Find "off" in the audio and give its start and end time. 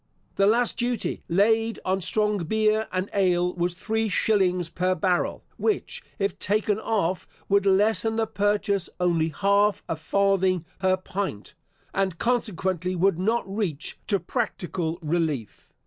6.79-7.27